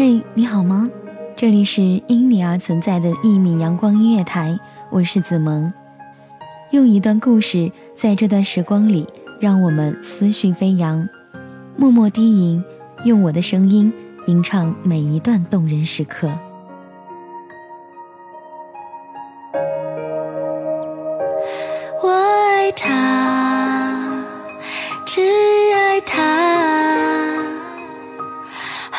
[0.00, 0.88] 嘿，你好吗？
[1.36, 4.56] 这里是因你而存在的一米阳光音乐台，
[4.92, 5.72] 我是子萌。
[6.70, 9.04] 用一段故事，在这段时光里，
[9.40, 11.08] 让我们思绪飞扬，
[11.76, 12.62] 默默低吟，
[13.06, 13.92] 用我的声音
[14.28, 16.30] 吟唱每一段动人时刻。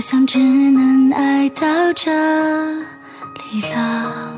[0.00, 2.10] 好像只能爱到这
[3.52, 4.34] 里了。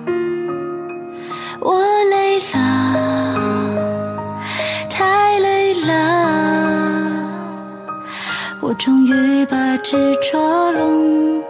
[1.61, 1.81] 我
[2.11, 2.59] 累了，
[4.91, 7.23] 太累了，
[8.61, 11.41] 我终于把执着弄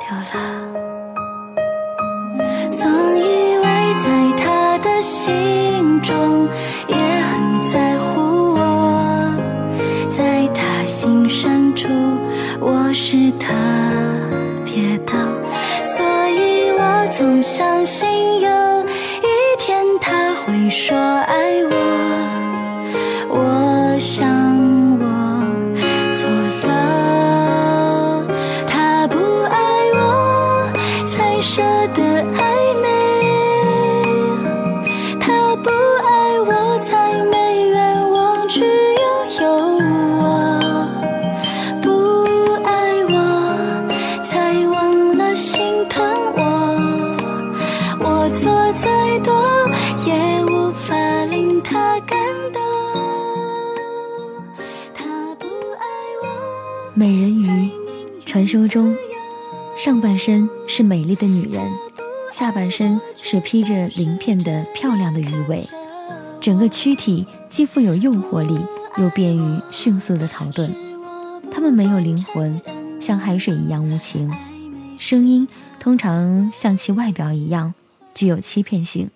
[0.00, 0.36] 掉了。
[2.70, 3.64] 所以为
[3.96, 5.32] 在他的心
[17.56, 18.06] 相信
[18.42, 18.84] 有
[19.22, 21.74] 一天他会说爱我。
[23.30, 24.45] 我想
[48.46, 49.34] 做再多，
[50.06, 50.94] 也无法
[51.24, 52.16] 令他感
[52.52, 52.62] 动。
[54.94, 55.84] 他不爱
[56.22, 56.92] 我。
[56.94, 57.68] 美人鱼，
[58.24, 58.94] 传说中，
[59.76, 61.68] 上半身是美丽的女人，
[62.32, 65.66] 下半身是披着鳞片的漂亮的鱼尾，
[66.40, 68.60] 整个躯体既富有诱惑力，
[68.98, 70.70] 又便于迅速的逃遁。
[71.50, 72.62] 它们没有灵魂，
[73.00, 74.32] 像海水一样无情，
[75.00, 75.48] 声音
[75.80, 77.74] 通常像其外表一样
[78.16, 79.10] 具有欺骗性。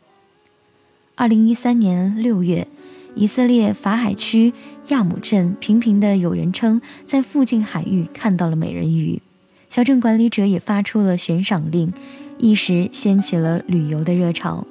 [1.15, 2.69] 二零一三年六月，
[3.15, 4.53] 以色列法海区
[4.89, 9.23] 亚姆镇频频的有人称在附近海域看到了美人鱼，
[9.71, 11.91] 小镇管理者也发出了悬赏令，
[12.37, 14.67] 一时掀起了旅游的热潮。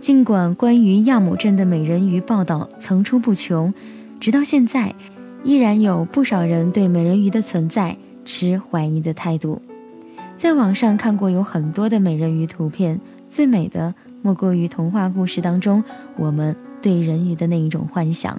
[0.00, 3.72] 尽管关于亚姆镇的美人鱼报道层出不穷，
[4.20, 4.94] 直到现在，
[5.44, 9.62] 依然有不少人对美人鱼的存在持怀疑的态度。
[10.36, 13.00] 在网上看过有很多的美人鱼图片，
[13.32, 15.82] 最美的莫过于童话故事当中
[16.18, 18.38] 我们对人鱼的那一种幻想。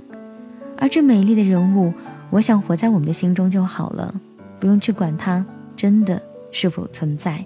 [0.78, 1.92] 而这美丽的人物，
[2.30, 4.14] 我想活在我们的心中就好了，
[4.59, 5.44] 不用去管它
[5.76, 6.22] 真的
[6.52, 7.44] 是否存在。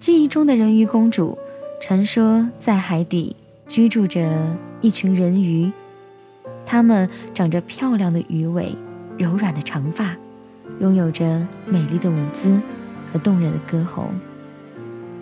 [0.00, 1.38] 记忆中的人鱼公主，
[1.80, 3.36] 传说在海底
[3.68, 5.70] 居住着一群人鱼，
[6.66, 8.76] 它们长着漂亮的鱼尾、
[9.16, 10.16] 柔软的长发，
[10.80, 12.60] 拥有着美丽的舞姿
[13.12, 14.08] 和动人的歌喉。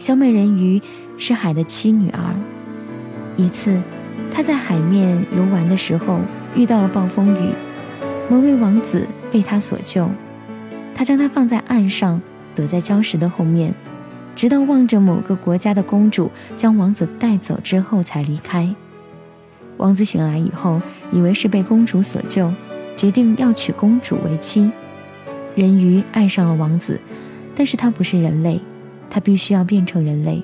[0.01, 0.81] 小美人鱼
[1.19, 2.35] 是海的七女儿。
[3.37, 3.79] 一次，
[4.31, 6.21] 她在海面游玩的时候
[6.55, 7.51] 遇到了暴风雨，
[8.31, 10.09] 某位王子被她所救，
[10.95, 12.19] 他将她放在岸上，
[12.55, 13.75] 躲在礁石的后面，
[14.35, 18.75] 直到望着某个国家的公主将王子带走之后才离开。
[19.77, 20.81] 王子醒来以后，
[21.13, 22.51] 以为是被公主所救，
[22.97, 24.73] 决定要娶公主为妻。
[25.55, 26.99] 人鱼爱上了王子，
[27.55, 28.59] 但是他不是人类，
[29.11, 30.43] 他必须要变成人类，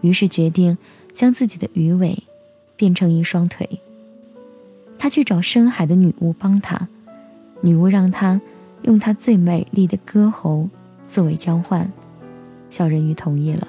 [0.00, 0.78] 于是决定
[1.12, 2.22] 将自己的鱼尾
[2.76, 3.80] 变成一双腿。
[4.98, 6.88] 他去找深海的女巫帮他，
[7.60, 8.40] 女巫让他
[8.82, 10.68] 用她最美丽的歌喉
[11.08, 11.92] 作为交换，
[12.70, 13.68] 小人鱼同意了。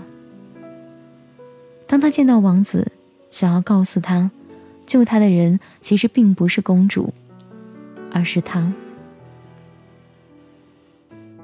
[1.85, 2.91] 当他见到王子，
[3.31, 4.31] 想要告诉他，
[4.85, 7.13] 救他的人其实并不是公主，
[8.11, 8.71] 而是他。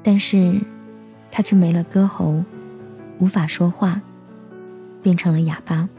[0.01, 0.59] 但是，
[1.35, 2.43] 他却没了歌喉，
[3.17, 3.99] 无法说话，
[5.01, 5.89] 变成了哑巴。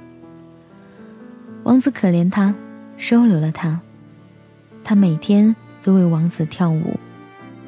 [1.65, 2.55] 王子可怜他，
[2.97, 3.81] 收留了他。
[4.85, 7.01] 他每天都为王子跳舞，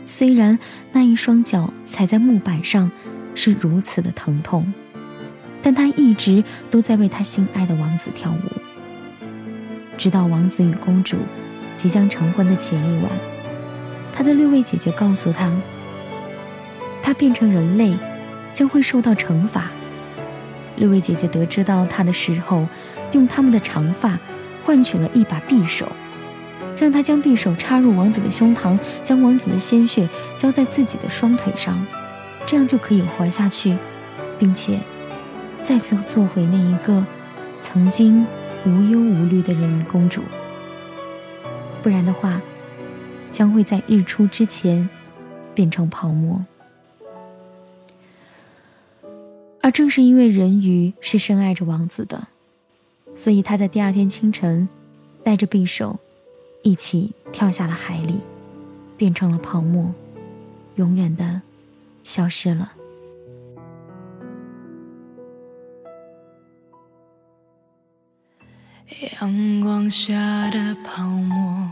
[0.04, 0.56] 虽然
[0.92, 2.88] 那一双脚踩在木板上
[3.34, 4.72] 是如此的疼痛，
[5.60, 8.52] 但他一直都在为他心爱的王子跳舞。
[9.98, 11.16] 直到王子与公主
[11.76, 13.10] 即将成婚的前一晚，
[14.12, 15.50] 他的六位姐姐告诉他。
[17.06, 17.96] 他变成人类，
[18.52, 19.70] 将会受到惩罚。
[20.74, 22.66] 六位姐姐得知到他的时候，
[23.12, 24.18] 用他们的长发
[24.64, 25.86] 换取了一把匕首，
[26.76, 31.86] 让他将匕首插入王子的胸膛，将王子的鲜血浇在自己的双腿上，
[32.44, 33.76] 这样就可以活下去，
[34.36, 34.80] 并且
[35.62, 37.06] 再次做回那一个
[37.60, 38.26] 曾经
[38.64, 40.22] 无忧无虑的人鱼公主。
[41.84, 42.42] 不然的话，
[43.30, 44.88] 将会在日出之前
[45.54, 46.44] 变成泡沫。
[49.66, 52.28] 而正是因为人鱼是深爱着王子的，
[53.16, 54.68] 所以他在第二天清晨，
[55.24, 55.98] 带着匕首，
[56.62, 58.20] 一起跳下了海里，
[58.96, 59.92] 变成了泡沫，
[60.76, 61.42] 永远的
[62.04, 62.72] 消失了。
[69.20, 71.68] 阳光下的泡沫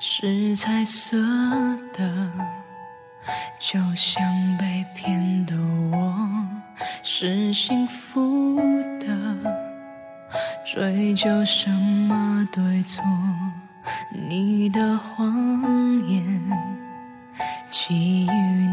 [0.00, 1.16] 是彩色
[1.92, 2.32] 的，
[3.60, 5.54] 就像被骗的
[5.92, 6.41] 我
[7.02, 8.56] 是幸福
[8.98, 9.08] 的。
[10.64, 13.04] 追究什么对错？
[14.10, 16.22] 你的谎言，
[17.70, 18.68] 给予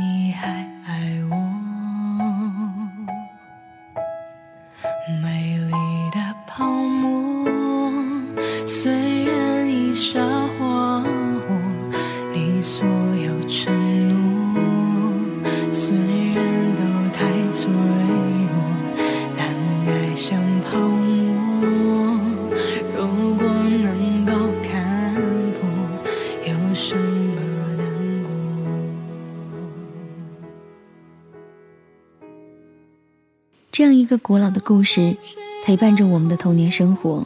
[33.79, 35.15] 这样一个古老的故事，
[35.63, 37.25] 陪伴着我们的童年生活。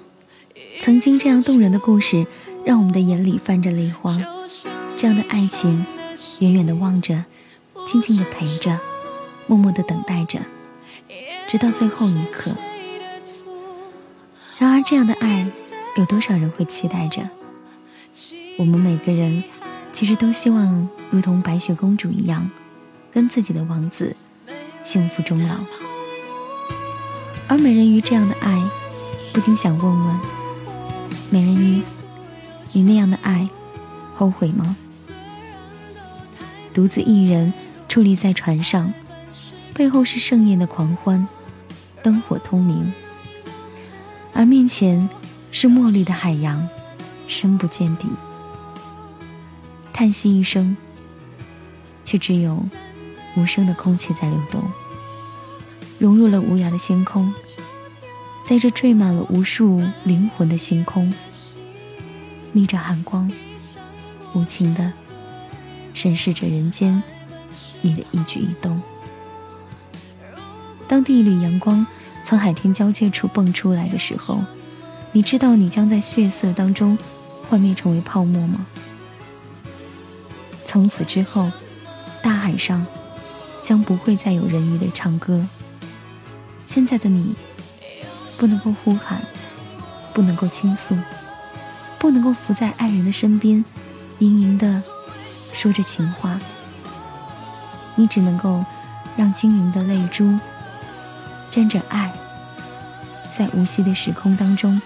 [0.79, 2.27] 曾经这样动人的故事，
[2.63, 4.15] 让我们的眼里泛着泪花。
[4.95, 5.83] 这样的爱情，
[6.37, 7.25] 远远的望着，
[7.87, 8.79] 静静的陪着，
[9.47, 10.41] 默默的等待着，
[11.47, 12.55] 直到最后一刻。
[14.59, 15.47] 然而，这样的爱，
[15.97, 17.27] 有多少人会期待着？
[18.59, 19.43] 我们每个人，
[19.91, 22.47] 其实都希望如同白雪公主一样，
[23.11, 24.15] 跟自己的王子
[24.83, 25.55] 幸福终老。
[27.47, 28.61] 而美人鱼这样的爱，
[29.31, 30.19] 不禁想问问：
[31.29, 31.83] 美人鱼，
[32.71, 33.47] 你那样的爱，
[34.15, 34.75] 后悔吗？
[36.73, 37.53] 独自一人
[37.87, 38.91] 矗立在船上，
[39.73, 41.27] 背后是盛宴的狂欢，
[42.01, 42.91] 灯火通明，
[44.33, 45.07] 而面前
[45.51, 46.67] 是墨绿的海洋，
[47.27, 48.07] 深不见底。
[49.91, 50.75] 叹息一声，
[52.03, 52.63] 却只有
[53.37, 54.63] 无声的空气在流动。
[55.99, 57.33] 融入了无涯的星空，
[58.45, 61.13] 在这缀满了无数灵魂的星空，
[62.51, 63.31] 眯着寒光，
[64.33, 64.91] 无情的
[65.93, 67.01] 审视着人间
[67.81, 68.81] 你的一举一动。
[70.87, 71.85] 当第一缕阳光
[72.23, 74.43] 从海天交界处蹦出来的时候，
[75.11, 76.97] 你知道你将在血色当中
[77.49, 78.65] 幻灭成为泡沫吗？
[80.67, 81.51] 从此之后，
[82.21, 82.85] 大海上
[83.63, 85.47] 将不会再有人鱼的唱歌。
[86.73, 87.35] 现在的你，
[88.35, 89.21] 不能够呼喊，
[90.11, 90.97] 不能够倾诉，
[91.99, 93.63] 不能够伏在爱人的身边，
[94.17, 94.81] 盈盈的
[95.53, 96.39] 说着情话。
[97.93, 98.65] 你只能够
[99.15, 100.35] 让晶莹的泪珠
[101.51, 102.11] 沾着爱，
[103.37, 104.81] 在无息的时空当中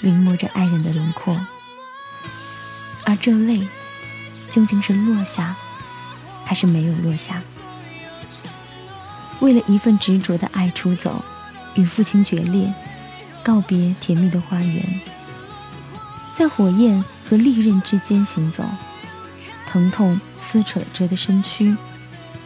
[0.00, 1.38] 临摹着爱人的轮廓。
[3.04, 3.68] 而这泪，
[4.48, 5.54] 究竟是落下，
[6.46, 7.42] 还是没有落下？
[9.42, 11.22] 为了一份执着的爱出走，
[11.74, 12.72] 与父亲决裂，
[13.42, 15.00] 告别甜蜜的花园，
[16.32, 18.64] 在火焰和利刃之间行走，
[19.66, 21.76] 疼痛撕扯着的身躯，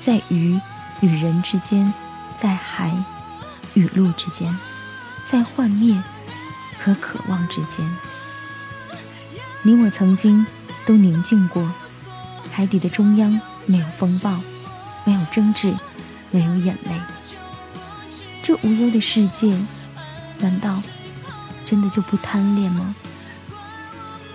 [0.00, 0.58] 在鱼
[1.00, 1.92] 与人之间，
[2.38, 2.90] 在海
[3.74, 4.56] 与陆之间，
[5.30, 6.02] 在幻灭
[6.82, 7.86] 和渴望之间，
[9.62, 10.46] 你我曾经
[10.86, 11.70] 都宁静过，
[12.50, 14.40] 海底的中央没有风暴，
[15.04, 15.74] 没有争执。
[16.30, 16.92] 没有眼泪，
[18.42, 19.56] 这无忧的世界，
[20.38, 20.82] 难道
[21.64, 22.94] 真的就不贪恋吗？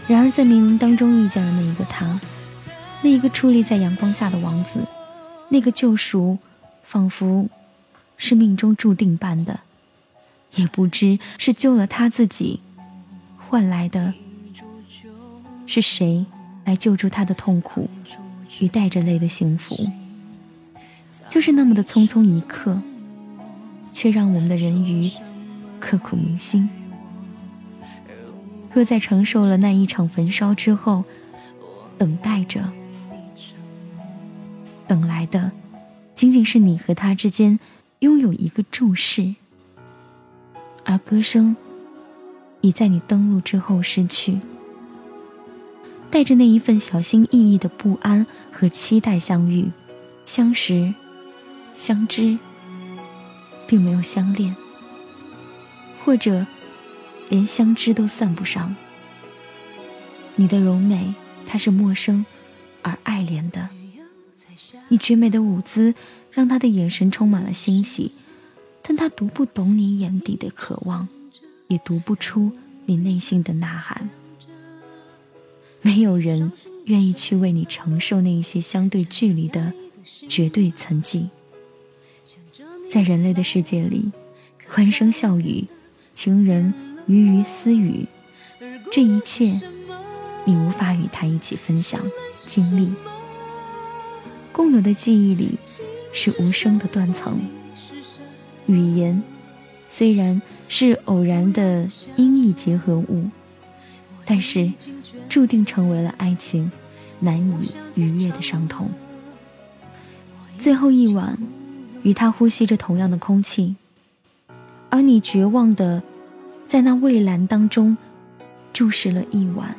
[0.07, 2.19] 然而，在冥冥当中遇见了那一个他，
[3.01, 4.85] 那一个矗立在阳光下的王子，
[5.49, 6.37] 那个救赎，
[6.83, 7.47] 仿佛
[8.17, 9.61] 是命中注定般的，
[10.55, 12.59] 也不知是救了他自己，
[13.37, 14.13] 换来的
[15.67, 16.25] 是谁
[16.65, 17.89] 来救助他的痛苦
[18.59, 19.87] 与带着泪的幸福。
[21.31, 22.77] 就是那么的匆匆一刻，
[23.93, 25.09] 却让我们的人鱼
[25.79, 26.69] 刻骨铭心。
[28.73, 31.05] 若在承受了那一场焚烧之后，
[31.97, 32.69] 等待着，
[34.85, 35.53] 等来的
[36.15, 37.57] 仅仅是你和他之间
[37.99, 39.33] 拥有一个注视，
[40.83, 41.55] 而歌声
[42.59, 44.37] 已在你登陆之后失去，
[46.09, 49.71] 带着那一份小心翼翼的不安和期待相遇、
[50.25, 50.93] 相识。
[51.73, 52.37] 相知，
[53.67, 54.55] 并没有相恋，
[56.03, 56.45] 或者
[57.29, 58.75] 连相知都算不上。
[60.35, 61.13] 你的柔美，
[61.45, 62.25] 他是陌生
[62.81, 63.67] 而爱怜的；
[64.89, 65.93] 你绝美的舞姿，
[66.31, 68.11] 让他的眼神充满了欣喜，
[68.81, 71.07] 但他读不懂你眼底的渴望，
[71.67, 72.51] 也读不出
[72.85, 74.09] 你内心的呐喊。
[75.81, 76.51] 没有人
[76.85, 79.73] 愿意去为你承受那一些相对距离的
[80.29, 81.29] 绝对曾经。
[82.91, 84.11] 在人类的世界里，
[84.67, 85.65] 欢声笑语，
[86.13, 86.73] 情人
[87.05, 88.05] 鱼鱼私语，
[88.91, 89.61] 这一切
[90.43, 92.01] 你无法与他一起分享
[92.45, 92.93] 经历。
[94.51, 95.57] 共有的记忆里
[96.11, 97.39] 是无声的断层。
[98.65, 99.23] 语言
[99.87, 103.29] 虽然是偶然的音译结合物，
[104.25, 104.69] 但是
[105.29, 106.69] 注定成为了爱情
[107.21, 108.91] 难以逾越的伤痛。
[110.57, 111.39] 最后一晚，
[112.03, 113.75] 与他呼吸着同样的空气，
[114.89, 116.01] 而你绝望的
[116.67, 117.97] 在那蔚蓝当中
[118.73, 119.75] 注视了一晚，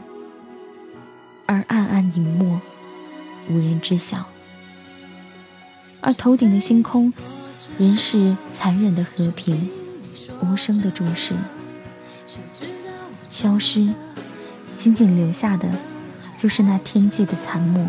[1.46, 2.60] 而暗暗隐没，
[3.48, 4.26] 无人知晓。
[6.00, 7.12] 而头顶的星空。
[7.78, 9.70] 仍是残忍的和平，
[10.42, 11.34] 无声的注视，
[13.30, 13.88] 消失，
[14.76, 15.70] 仅仅留下的，
[16.36, 17.88] 就是那天际的残墨。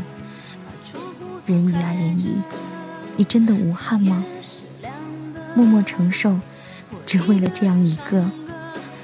[1.45, 2.37] 人鱼啊人鱼，
[3.15, 4.23] 你真的无憾吗？
[5.55, 6.39] 默默承受，
[7.05, 8.29] 只为了这样一个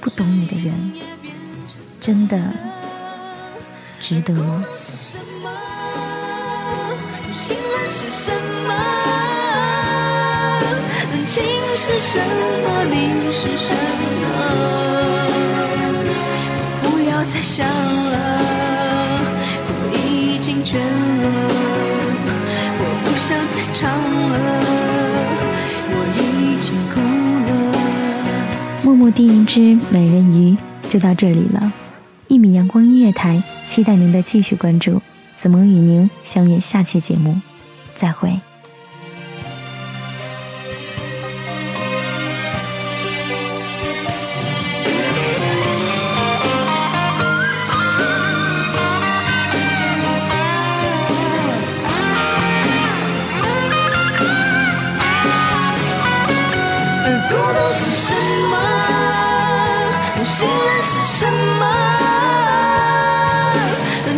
[0.01, 0.93] 不懂你的人，
[1.99, 2.41] 真的
[3.99, 4.65] 值得吗？
[7.31, 7.55] 情
[7.87, 8.31] 是什
[8.67, 8.73] 么？
[12.89, 13.69] 你是什
[14.21, 14.27] 么？
[16.81, 17.67] 不要再想
[29.09, 29.15] 了。
[29.15, 29.59] 默默低吟之
[29.91, 30.55] 美人鱼
[30.87, 31.73] 就到这里了。
[32.27, 35.01] 一米阳光音乐台，期待您的继续关注。
[35.41, 37.39] 子萌与您相约下期节目，
[37.95, 38.39] 再会。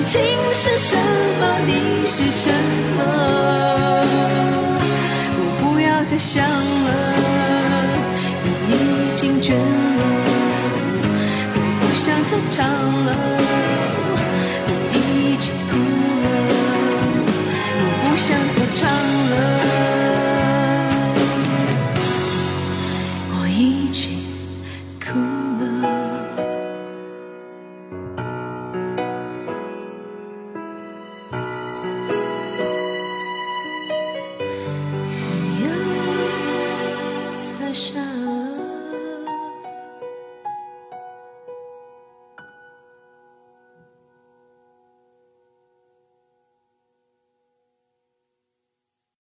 [0.06, 0.22] 情
[0.54, 0.96] 是什
[1.40, 1.60] 么？
[1.66, 2.50] 你是什
[2.98, 3.00] 么？
[5.38, 6.90] 我不要再想了，
[8.44, 8.72] 我已
[9.16, 9.60] 经倦了，
[11.56, 12.60] 我不想再唱
[13.06, 13.10] 了，
[14.68, 14.98] 我已
[15.38, 15.72] 经哭
[16.24, 16.26] 了，
[17.78, 18.80] 我不想再唱
[19.32, 19.34] 了。
[23.34, 24.02] 我已经
[25.00, 25.41] 哭了。